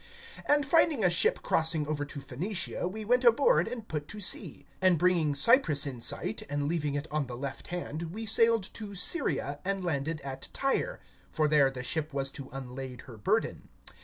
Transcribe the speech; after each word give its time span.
(2)And 0.49 0.65
finding 0.65 1.03
a 1.03 1.11
ship 1.11 1.43
crossing 1.43 1.85
over 1.85 2.03
to 2.05 2.19
Phoenicia, 2.19 2.87
we 2.87 3.05
went 3.05 3.23
aboard, 3.23 3.67
and 3.67 3.87
put 3.87 4.07
to 4.07 4.19
sea. 4.19 4.65
(3)And 4.81 4.97
bringing 4.97 5.35
Cyprus 5.35 5.85
in 5.85 6.01
sight, 6.01 6.41
and 6.49 6.67
leaving 6.67 6.95
it 6.95 7.07
on 7.11 7.27
the 7.27 7.37
left 7.37 7.67
hand, 7.67 8.11
we 8.11 8.25
sailed 8.25 8.63
to 8.73 8.95
Syria, 8.95 9.59
and 9.63 9.85
landed 9.85 10.19
at 10.21 10.49
Tyre; 10.53 10.99
for 11.31 11.47
there 11.47 11.69
the 11.69 11.83
ship 11.83 12.15
was 12.15 12.31
to 12.31 12.49
unlade 12.51 13.01
her 13.01 13.15
burden. 13.15 13.69